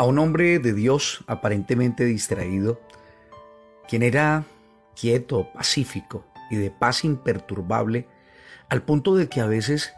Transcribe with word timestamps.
a 0.00 0.04
un 0.04 0.18
hombre 0.18 0.60
de 0.60 0.72
Dios 0.72 1.22
aparentemente 1.26 2.06
distraído, 2.06 2.80
quien 3.86 4.02
era 4.02 4.44
quieto, 4.98 5.52
pacífico 5.52 6.24
y 6.50 6.56
de 6.56 6.70
paz 6.70 7.04
imperturbable, 7.04 8.08
al 8.70 8.80
punto 8.80 9.14
de 9.14 9.28
que 9.28 9.42
a 9.42 9.46
veces 9.46 9.92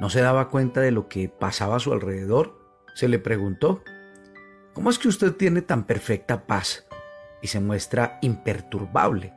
no 0.00 0.10
se 0.10 0.20
daba 0.20 0.50
cuenta 0.50 0.80
de 0.80 0.90
lo 0.90 1.06
que 1.06 1.28
pasaba 1.28 1.76
a 1.76 1.78
su 1.78 1.92
alrededor, 1.92 2.58
se 2.96 3.06
le 3.06 3.20
preguntó, 3.20 3.84
¿cómo 4.74 4.90
es 4.90 4.98
que 4.98 5.06
usted 5.06 5.32
tiene 5.34 5.62
tan 5.62 5.84
perfecta 5.84 6.44
paz 6.44 6.84
y 7.40 7.46
se 7.46 7.60
muestra 7.60 8.18
imperturbable? 8.22 9.32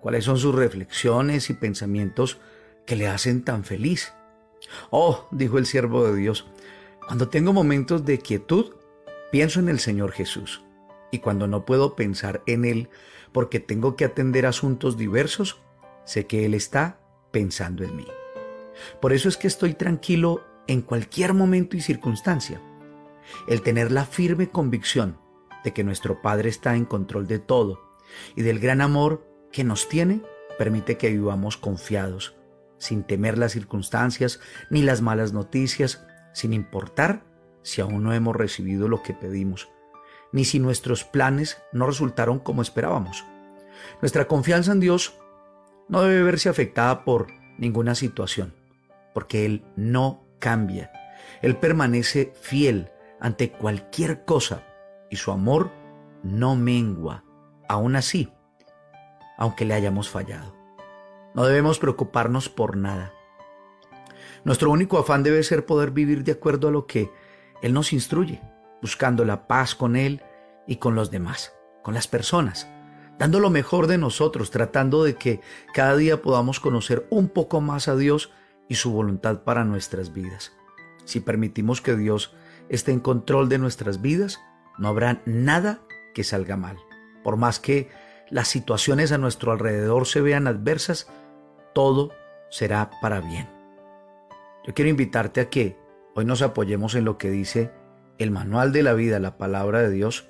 ¿Cuáles 0.00 0.24
son 0.24 0.38
sus 0.38 0.52
reflexiones 0.52 1.48
y 1.48 1.54
pensamientos 1.54 2.40
que 2.86 2.96
le 2.96 3.06
hacen 3.06 3.44
tan 3.44 3.62
feliz? 3.62 4.12
Oh, 4.90 5.28
dijo 5.30 5.58
el 5.58 5.66
siervo 5.66 6.08
de 6.08 6.16
Dios, 6.16 6.44
cuando 7.06 7.28
tengo 7.28 7.52
momentos 7.52 8.04
de 8.04 8.18
quietud, 8.18 8.72
pienso 9.30 9.60
en 9.60 9.68
el 9.68 9.78
Señor 9.78 10.12
Jesús. 10.12 10.64
Y 11.10 11.18
cuando 11.20 11.46
no 11.46 11.64
puedo 11.64 11.96
pensar 11.96 12.42
en 12.46 12.64
Él 12.64 12.88
porque 13.32 13.60
tengo 13.60 13.96
que 13.96 14.04
atender 14.04 14.46
asuntos 14.46 14.96
diversos, 14.96 15.60
sé 16.04 16.26
que 16.26 16.44
Él 16.44 16.54
está 16.54 17.00
pensando 17.30 17.84
en 17.84 17.96
mí. 17.96 18.06
Por 19.00 19.12
eso 19.12 19.28
es 19.28 19.36
que 19.36 19.48
estoy 19.48 19.74
tranquilo 19.74 20.44
en 20.66 20.82
cualquier 20.82 21.34
momento 21.34 21.76
y 21.76 21.80
circunstancia. 21.80 22.60
El 23.46 23.62
tener 23.62 23.92
la 23.92 24.04
firme 24.04 24.50
convicción 24.50 25.18
de 25.64 25.72
que 25.72 25.84
nuestro 25.84 26.22
Padre 26.22 26.48
está 26.48 26.76
en 26.76 26.84
control 26.84 27.26
de 27.26 27.38
todo 27.38 27.80
y 28.36 28.42
del 28.42 28.58
gran 28.58 28.80
amor 28.80 29.26
que 29.52 29.64
nos 29.64 29.88
tiene 29.88 30.22
permite 30.58 30.96
que 30.96 31.10
vivamos 31.10 31.56
confiados, 31.56 32.36
sin 32.78 33.04
temer 33.04 33.38
las 33.38 33.52
circunstancias 33.52 34.40
ni 34.70 34.82
las 34.82 35.02
malas 35.02 35.32
noticias, 35.32 36.04
sin 36.32 36.52
importar 36.52 37.27
si 37.68 37.82
aún 37.82 38.02
no 38.02 38.14
hemos 38.14 38.34
recibido 38.34 38.88
lo 38.88 39.02
que 39.02 39.12
pedimos, 39.12 39.68
ni 40.32 40.46
si 40.46 40.58
nuestros 40.58 41.04
planes 41.04 41.58
no 41.70 41.86
resultaron 41.86 42.38
como 42.38 42.62
esperábamos. 42.62 43.26
Nuestra 44.00 44.26
confianza 44.26 44.72
en 44.72 44.80
Dios 44.80 45.18
no 45.86 46.00
debe 46.00 46.22
verse 46.22 46.48
afectada 46.48 47.04
por 47.04 47.26
ninguna 47.58 47.94
situación, 47.94 48.54
porque 49.12 49.44
Él 49.44 49.66
no 49.76 50.24
cambia. 50.38 50.90
Él 51.42 51.56
permanece 51.56 52.32
fiel 52.40 52.90
ante 53.20 53.52
cualquier 53.52 54.24
cosa 54.24 54.62
y 55.10 55.16
su 55.16 55.30
amor 55.30 55.70
no 56.22 56.56
mengua, 56.56 57.22
aún 57.68 57.96
así, 57.96 58.32
aunque 59.36 59.66
le 59.66 59.74
hayamos 59.74 60.08
fallado. 60.08 60.56
No 61.34 61.44
debemos 61.44 61.78
preocuparnos 61.78 62.48
por 62.48 62.78
nada. 62.78 63.12
Nuestro 64.44 64.70
único 64.70 64.98
afán 64.98 65.22
debe 65.22 65.42
ser 65.42 65.66
poder 65.66 65.90
vivir 65.90 66.24
de 66.24 66.32
acuerdo 66.32 66.68
a 66.68 66.70
lo 66.70 66.86
que 66.86 67.10
Él 67.62 67.72
nos 67.72 67.92
instruye, 67.92 68.40
buscando 68.80 69.24
la 69.24 69.46
paz 69.46 69.74
con 69.74 69.96
Él 69.96 70.22
y 70.66 70.76
con 70.76 70.94
los 70.94 71.10
demás, 71.10 71.52
con 71.82 71.94
las 71.94 72.06
personas, 72.06 72.68
dando 73.18 73.40
lo 73.40 73.50
mejor 73.50 73.86
de 73.86 73.98
nosotros, 73.98 74.50
tratando 74.50 75.02
de 75.02 75.16
que 75.16 75.40
cada 75.74 75.96
día 75.96 76.22
podamos 76.22 76.60
conocer 76.60 77.06
un 77.10 77.28
poco 77.28 77.60
más 77.60 77.88
a 77.88 77.96
Dios 77.96 78.30
y 78.68 78.76
su 78.76 78.92
voluntad 78.92 79.42
para 79.42 79.64
nuestras 79.64 80.12
vidas. 80.12 80.52
Si 81.04 81.20
permitimos 81.20 81.80
que 81.80 81.96
Dios 81.96 82.34
esté 82.68 82.92
en 82.92 83.00
control 83.00 83.48
de 83.48 83.58
nuestras 83.58 84.02
vidas, 84.02 84.40
no 84.78 84.88
habrá 84.88 85.22
nada 85.24 85.80
que 86.14 86.22
salga 86.22 86.56
mal. 86.56 86.76
Por 87.24 87.36
más 87.36 87.58
que 87.58 87.88
las 88.30 88.48
situaciones 88.48 89.10
a 89.10 89.18
nuestro 89.18 89.52
alrededor 89.52 90.06
se 90.06 90.20
vean 90.20 90.46
adversas, 90.46 91.08
todo 91.74 92.12
será 92.50 92.90
para 93.00 93.20
bien. 93.20 93.48
Yo 94.66 94.74
quiero 94.74 94.90
invitarte 94.90 95.40
a 95.40 95.48
que 95.48 95.78
hoy 96.18 96.24
nos 96.24 96.42
apoyemos 96.42 96.96
en 96.96 97.04
lo 97.04 97.16
que 97.16 97.30
dice 97.30 97.70
el 98.18 98.32
manual 98.32 98.72
de 98.72 98.82
la 98.82 98.92
vida, 98.94 99.20
la 99.20 99.38
palabra 99.38 99.82
de 99.82 99.90
Dios. 99.90 100.28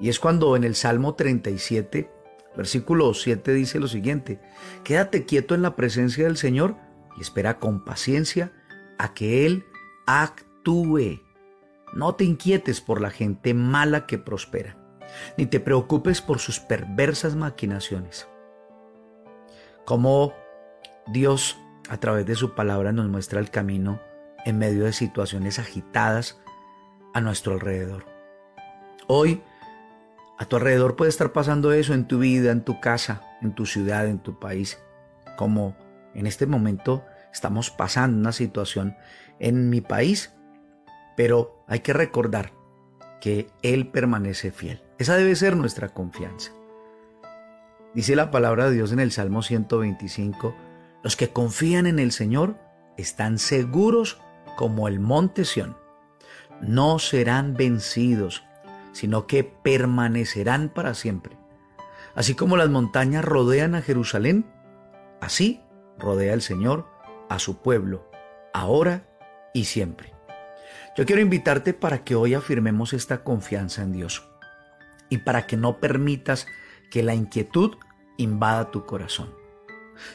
Y 0.00 0.08
es 0.08 0.18
cuando 0.18 0.56
en 0.56 0.64
el 0.64 0.74
Salmo 0.74 1.14
37, 1.14 2.10
versículo 2.56 3.14
7 3.14 3.52
dice 3.52 3.78
lo 3.78 3.86
siguiente, 3.86 4.40
quédate 4.82 5.24
quieto 5.24 5.54
en 5.54 5.62
la 5.62 5.76
presencia 5.76 6.24
del 6.24 6.36
Señor 6.36 6.74
y 7.16 7.20
espera 7.20 7.60
con 7.60 7.84
paciencia 7.84 8.50
a 8.98 9.14
que 9.14 9.46
Él 9.46 9.66
actúe. 10.08 11.22
No 11.94 12.16
te 12.16 12.24
inquietes 12.24 12.80
por 12.80 13.00
la 13.00 13.10
gente 13.10 13.54
mala 13.54 14.04
que 14.04 14.18
prospera, 14.18 14.76
ni 15.36 15.46
te 15.46 15.60
preocupes 15.60 16.20
por 16.20 16.40
sus 16.40 16.58
perversas 16.58 17.36
maquinaciones. 17.36 18.26
Como 19.84 20.34
Dios 21.06 21.56
a 21.88 21.98
través 21.98 22.26
de 22.26 22.34
su 22.34 22.56
palabra 22.56 22.90
nos 22.90 23.06
muestra 23.06 23.38
el 23.38 23.50
camino 23.52 24.07
en 24.48 24.56
medio 24.56 24.84
de 24.84 24.94
situaciones 24.94 25.58
agitadas 25.58 26.40
a 27.12 27.20
nuestro 27.20 27.52
alrededor. 27.52 28.06
Hoy, 29.06 29.42
a 30.38 30.46
tu 30.46 30.56
alrededor 30.56 30.96
puede 30.96 31.10
estar 31.10 31.32
pasando 31.32 31.70
eso 31.72 31.92
en 31.92 32.08
tu 32.08 32.18
vida, 32.18 32.50
en 32.50 32.64
tu 32.64 32.80
casa, 32.80 33.20
en 33.42 33.54
tu 33.54 33.66
ciudad, 33.66 34.06
en 34.06 34.20
tu 34.20 34.38
país, 34.38 34.78
como 35.36 35.76
en 36.14 36.26
este 36.26 36.46
momento 36.46 37.04
estamos 37.30 37.70
pasando 37.70 38.18
una 38.18 38.32
situación 38.32 38.96
en 39.38 39.68
mi 39.68 39.82
país, 39.82 40.32
pero 41.14 41.62
hay 41.66 41.80
que 41.80 41.92
recordar 41.92 42.52
que 43.20 43.48
Él 43.60 43.88
permanece 43.88 44.50
fiel. 44.50 44.82
Esa 44.96 45.16
debe 45.16 45.36
ser 45.36 45.56
nuestra 45.56 45.90
confianza. 45.90 46.52
Dice 47.94 48.16
la 48.16 48.30
palabra 48.30 48.70
de 48.70 48.76
Dios 48.76 48.92
en 48.92 49.00
el 49.00 49.12
Salmo 49.12 49.42
125, 49.42 50.54
los 51.02 51.16
que 51.16 51.28
confían 51.28 51.86
en 51.86 51.98
el 51.98 52.12
Señor 52.12 52.56
están 52.96 53.38
seguros 53.38 54.22
como 54.58 54.88
el 54.88 54.98
monte 54.98 55.44
Sión. 55.44 55.76
No 56.60 56.98
serán 56.98 57.54
vencidos, 57.54 58.42
sino 58.90 59.28
que 59.28 59.44
permanecerán 59.44 60.68
para 60.68 60.94
siempre. 60.94 61.38
Así 62.16 62.34
como 62.34 62.56
las 62.56 62.68
montañas 62.68 63.24
rodean 63.24 63.76
a 63.76 63.82
Jerusalén, 63.82 64.50
así 65.20 65.60
rodea 65.96 66.34
el 66.34 66.42
Señor 66.42 66.88
a 67.28 67.38
su 67.38 67.62
pueblo, 67.62 68.10
ahora 68.52 69.08
y 69.54 69.66
siempre. 69.66 70.12
Yo 70.96 71.06
quiero 71.06 71.22
invitarte 71.22 71.72
para 71.72 72.02
que 72.02 72.16
hoy 72.16 72.34
afirmemos 72.34 72.92
esta 72.92 73.22
confianza 73.22 73.82
en 73.82 73.92
Dios 73.92 74.28
y 75.08 75.18
para 75.18 75.46
que 75.46 75.56
no 75.56 75.78
permitas 75.78 76.48
que 76.90 77.04
la 77.04 77.14
inquietud 77.14 77.76
invada 78.16 78.72
tu 78.72 78.86
corazón, 78.86 79.32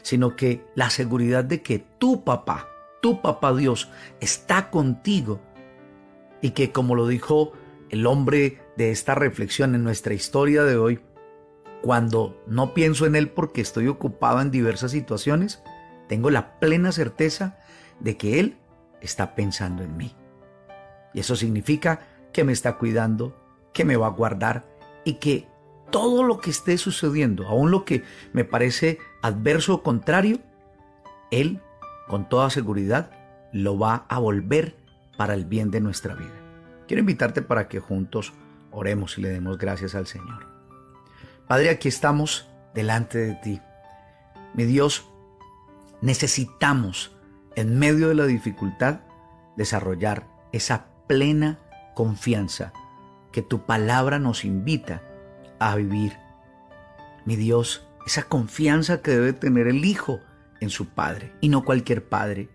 sino 0.02 0.36
que 0.36 0.66
la 0.76 0.90
seguridad 0.90 1.46
de 1.46 1.62
que 1.62 1.80
tu 1.80 2.26
papá, 2.26 2.68
tu 3.04 3.22
papá 3.22 3.54
Dios, 3.54 3.90
está 4.22 4.70
contigo 4.70 5.42
y 6.42 6.52
que 6.52 6.72
como 6.72 6.96
lo 6.96 7.06
dijo 7.06 7.52
el 7.90 8.08
hombre 8.08 8.62
de 8.78 8.92
esta 8.92 9.14
reflexión 9.14 9.76
en 9.76 9.84
nuestra 9.84 10.14
historia 10.14 10.64
de 10.64 10.78
hoy, 10.78 11.02
cuando 11.82 12.42
no 12.48 12.74
pienso 12.74 13.06
en 13.06 13.18
Él 13.18 13.30
porque 13.30 13.60
estoy 13.60 13.90
ocupado 13.90 14.40
en 14.40 14.52
diversas 14.52 14.92
situaciones, 14.92 15.62
tengo 16.08 16.30
la 16.30 16.58
plena 16.62 16.94
certeza 16.94 17.60
de 18.00 18.16
que 18.16 18.40
Él 18.40 18.58
está 19.02 19.36
pensando 19.36 19.84
en 19.84 19.98
mí. 19.98 20.16
Y 21.14 21.20
eso 21.20 21.36
significa 21.36 22.08
que 22.32 22.46
me 22.46 22.54
está 22.54 22.78
cuidando, 22.78 23.38
que 23.74 23.84
me 23.84 23.98
va 23.98 24.08
a 24.08 24.12
guardar 24.12 24.64
y 25.04 25.16
que 25.16 25.50
todo 25.92 26.24
lo 26.24 26.40
que 26.40 26.52
esté 26.52 26.78
sucediendo, 26.78 27.50
aun 27.50 27.70
lo 27.70 27.84
que 27.84 28.04
me 28.32 28.46
parece 28.46 28.98
adverso 29.22 29.74
o 29.74 29.84
contrario, 29.84 30.40
Él, 31.32 31.60
con 32.08 32.28
toda 32.30 32.50
seguridad, 32.50 33.12
lo 33.52 33.78
va 33.78 34.06
a 34.10 34.20
volver 34.20 34.76
para 35.18 35.34
el 35.34 35.46
bien 35.46 35.72
de 35.72 35.82
nuestra 35.82 36.16
vida. 36.16 36.34
Quiero 36.88 37.02
invitarte 37.02 37.42
para 37.42 37.68
que 37.68 37.80
juntos 37.80 38.34
oremos 38.72 39.18
y 39.18 39.22
le 39.22 39.30
demos 39.30 39.58
gracias 39.58 39.96
al 39.96 40.08
Señor. 40.08 40.48
Padre, 41.48 41.70
aquí 41.70 41.88
estamos 41.88 42.50
delante 42.74 43.20
de 43.20 43.36
ti. 43.36 43.62
Mi 44.54 44.66
Dios, 44.66 45.08
necesitamos 46.02 47.16
en 47.56 47.78
medio 47.78 48.10
de 48.10 48.16
la 48.16 48.26
dificultad 48.26 49.02
desarrollar 49.56 50.28
esa 50.52 50.88
plena 51.08 51.60
confianza 51.96 52.74
que 53.32 53.42
tu 53.42 53.66
palabra 53.66 54.20
nos 54.20 54.46
invita 54.46 55.02
a 55.60 55.76
vivir. 55.76 56.18
Mi 57.26 57.36
Dios, 57.36 57.88
esa 58.06 58.24
confianza 58.24 59.02
que 59.02 59.12
debe 59.12 59.34
tener 59.34 59.68
el 59.68 59.86
Hijo 59.86 60.20
en 60.64 60.70
su 60.70 60.88
Padre 60.88 61.34
y 61.42 61.50
no 61.50 61.64
cualquier 61.64 62.08
Padre, 62.08 62.50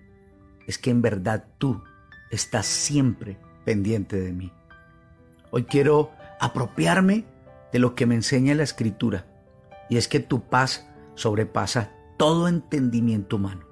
es 0.66 0.78
que 0.78 0.90
en 0.90 1.02
verdad 1.02 1.46
tú 1.58 1.82
estás 2.30 2.66
siempre 2.66 3.38
pendiente 3.64 4.20
de 4.20 4.32
mí. 4.32 4.52
Hoy 5.50 5.64
quiero 5.64 6.12
apropiarme 6.40 7.24
de 7.72 7.78
lo 7.78 7.94
que 7.94 8.06
me 8.06 8.14
enseña 8.14 8.54
la 8.54 8.62
Escritura 8.62 9.26
y 9.88 9.96
es 9.96 10.08
que 10.08 10.20
tu 10.20 10.48
paz 10.48 10.86
sobrepasa 11.14 11.92
todo 12.16 12.48
entendimiento 12.48 13.36
humano. 13.36 13.66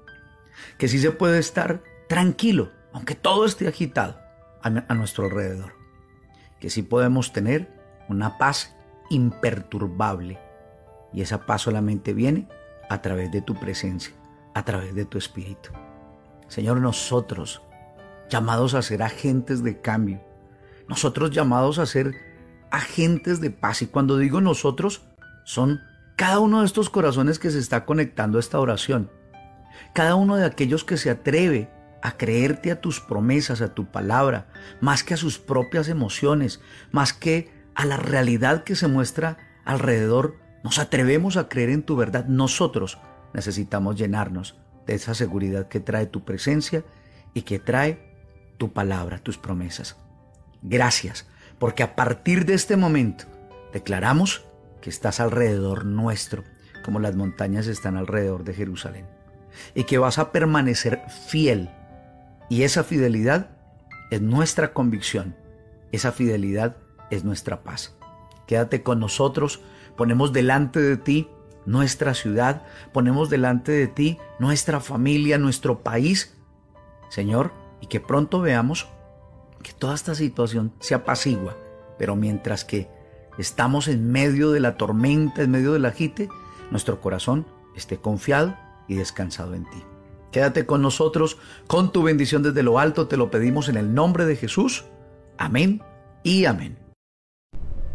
Que 0.79 0.89
sí 0.89 0.99
se 0.99 1.11
puede 1.11 1.39
estar 1.39 1.83
tranquilo, 2.09 2.73
aunque 2.93 3.15
todo 3.15 3.45
esté 3.45 3.69
agitado 3.69 4.19
a, 4.63 4.95
nuestro 4.95 5.25
alrededor. 5.27 5.75
Que 6.61 6.71
sí 6.71 6.83
podemos 6.83 7.33
tener 7.33 7.71
una 8.09 8.39
paz 8.39 8.75
imperturbable. 9.11 10.39
Y 11.13 11.21
esa 11.21 11.45
paz 11.45 11.63
solamente 11.63 12.15
viene 12.15 12.49
a 12.89 13.03
través 13.03 13.31
de 13.31 13.43
tu 13.43 13.55
presencia, 13.55 14.15
a 14.57 14.65
través 14.65 14.95
de 14.95 15.05
tu 15.05 15.19
espíritu. 15.19 15.69
Señor, 16.49 16.81
nosotros, 16.81 17.61
llamados 18.31 18.73
a 18.73 18.81
ser 18.81 19.03
agentes 19.03 19.63
de 19.63 19.83
cambio, 19.83 20.25
nosotros 20.89 21.31
llamados 21.31 21.79
a 21.79 21.85
ser 21.85 22.15
agentes 22.71 23.43
de 23.43 23.51
paz. 23.51 23.83
Y 23.83 23.87
cuando 23.87 24.17
digo 24.17 24.41
nosotros, 24.41 25.03
son 25.45 25.83
cada 26.17 26.39
uno 26.39 26.61
de 26.61 26.67
estos 26.67 26.89
corazones 26.89 27.39
que 27.39 27.51
se 27.51 27.59
está 27.59 27.85
conectando 27.85 28.39
a 28.39 28.41
esta 28.41 28.59
oración. 28.59 29.11
Cada 29.93 30.15
uno 30.15 30.37
de 30.37 30.47
aquellos 30.47 30.85
que 30.85 30.97
se 30.97 31.11
atreve 31.11 31.71
a 32.03 32.17
creerte 32.17 32.73
a 32.73 32.81
tus 32.81 32.99
promesas, 32.99 33.61
a 33.61 33.75
tu 33.75 33.85
palabra, 33.85 34.47
más 34.81 35.05
que 35.05 35.13
a 35.13 35.19
sus 35.19 35.39
propias 35.39 35.89
emociones, 35.89 36.63
más 36.93 37.13
que 37.13 37.53
a 37.75 37.85
la 37.85 37.99
realidad 37.99 38.65
que 38.65 38.75
se 38.75 38.89
muestra 38.89 39.37
alrededor, 39.67 40.37
nos 40.65 40.79
atrevemos 40.79 41.37
a 41.37 41.51
creer 41.51 41.69
en 41.69 41.83
tu 41.83 41.95
verdad. 41.95 42.25
Nosotros 42.25 42.97
necesitamos 43.37 43.97
llenarnos 43.97 44.57
de 44.87 44.95
esa 44.95 45.15
seguridad 45.15 45.69
que 45.69 45.79
trae 45.79 46.07
tu 46.07 46.25
presencia 46.25 46.85
y 47.35 47.43
que 47.43 47.59
trae 47.59 48.17
tu 48.57 48.73
palabra, 48.73 49.19
tus 49.19 49.37
promesas. 49.37 49.97
Gracias, 50.63 51.27
porque 51.59 51.83
a 51.83 51.95
partir 51.95 52.47
de 52.47 52.55
este 52.55 52.79
momento 52.79 53.27
declaramos 53.75 54.47
que 54.81 54.89
estás 54.89 55.21
alrededor 55.21 55.85
nuestro, 55.85 56.45
como 56.83 56.99
las 56.99 57.15
montañas 57.15 57.67
están 57.67 57.99
alrededor 57.99 58.43
de 58.43 58.55
Jerusalén, 58.55 59.07
y 59.75 59.85
que 59.85 59.99
vas 59.99 60.19
a 60.19 60.33
permanecer 60.33 61.03
fiel. 61.29 61.69
Y 62.49 62.63
esa 62.63 62.85
fidelidad 62.85 63.51
es 64.11 64.23
nuestra 64.23 64.73
convicción, 64.73 65.37
esa 65.93 66.11
fidelidad 66.11 66.79
es 67.11 67.23
nuestra 67.23 67.63
paz. 67.63 67.99
Quédate 68.47 68.83
con 68.83 68.99
nosotros, 68.99 69.61
ponemos 69.95 70.33
delante 70.33 70.81
de 70.81 70.97
ti 70.97 71.29
nuestra 71.67 72.15
ciudad, 72.15 72.63
ponemos 72.93 73.29
delante 73.29 73.73
de 73.73 73.89
ti 73.89 74.19
nuestra 74.39 74.81
familia, 74.81 75.39
nuestro 75.39 75.83
país, 75.83 76.37
Señor, 77.11 77.53
y 77.81 77.87
que 77.87 78.01
pronto 78.01 78.41
veamos 78.41 78.89
que 79.63 79.73
toda 79.73 79.95
esta 79.95 80.15
situación 80.15 80.73
se 80.81 80.95
apacigua, 80.95 81.57
pero 81.99 82.17
mientras 82.17 82.65
que 82.65 82.89
estamos 83.39 83.89
en 83.89 84.11
medio 84.11 84.53
de 84.53 84.61
la 84.61 84.77
tormenta, 84.77 85.43
en 85.43 85.51
medio 85.51 85.73
del 85.73 85.85
agite, 85.85 86.29
nuestro 86.71 87.01
corazón 87.01 87.47
esté 87.75 87.99
confiado 87.99 88.57
y 88.89 88.95
descansado 88.95 89.55
en 89.55 89.65
ti. 89.65 89.83
Quédate 90.33 90.67
con 90.67 90.83
nosotros, 90.83 91.39
con 91.67 91.93
tu 91.93 92.03
bendición 92.03 92.43
desde 92.43 92.63
lo 92.63 92.79
alto, 92.79 93.09
te 93.09 93.17
lo 93.17 93.31
pedimos 93.31 93.69
en 93.69 93.77
el 93.77 93.95
nombre 93.95 94.27
de 94.27 94.37
Jesús. 94.37 94.85
Amén 95.39 95.83
y 96.23 96.45
amén. 96.45 96.86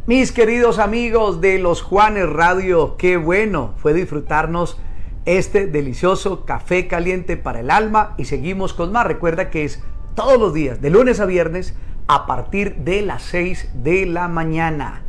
Mis 0.07 0.31
queridos 0.31 0.79
amigos 0.79 1.41
de 1.41 1.59
los 1.59 1.83
Juanes 1.83 2.27
Radio, 2.27 2.97
qué 2.97 3.17
bueno 3.17 3.75
fue 3.77 3.93
disfrutarnos 3.93 4.79
este 5.25 5.67
delicioso 5.67 6.43
café 6.43 6.87
caliente 6.87 7.37
para 7.37 7.59
el 7.59 7.69
alma 7.69 8.15
y 8.17 8.25
seguimos 8.25 8.73
con 8.73 8.91
más. 8.91 9.05
Recuerda 9.05 9.51
que 9.51 9.63
es 9.63 9.83
todos 10.15 10.39
los 10.39 10.55
días, 10.55 10.81
de 10.81 10.89
lunes 10.89 11.19
a 11.19 11.27
viernes, 11.27 11.75
a 12.07 12.25
partir 12.25 12.77
de 12.77 13.03
las 13.03 13.21
6 13.21 13.83
de 13.83 14.07
la 14.07 14.27
mañana. 14.27 15.03